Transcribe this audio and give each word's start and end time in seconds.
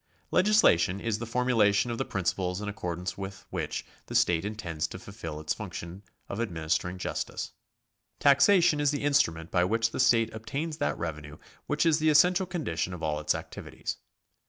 Legislation 0.31 0.99
is 0.99 1.19
the 1.19 1.27
formulation 1.27 1.91
of 1.91 1.99
the 1.99 2.05
principles 2.05 2.59
in 2.59 2.67
accordance 2.67 3.19
with 3.19 3.45
which 3.51 3.85
the 4.07 4.15
state 4.15 4.43
intends 4.43 4.87
to 4.87 4.97
fulfil 4.97 5.39
its 5.39 5.53
function 5.53 6.01
of 6.27 6.39
adminis 6.39 6.73
tering 6.79 6.97
justice. 6.97 7.51
Taxation 8.19 8.79
is 8.79 8.89
the 8.89 9.03
instrument 9.03 9.51
by 9.51 9.63
which 9.63 9.91
the 9.91 9.99
state 9.99 10.33
obtains 10.33 10.77
that 10.77 10.97
revenue 10.97 11.37
which 11.67 11.85
is 11.85 11.99
the 11.99 12.09
essential 12.09 12.47
condition 12.47 12.95
of 12.95 13.03
all 13.03 13.19
its 13.19 13.35
activities. 13.35 13.97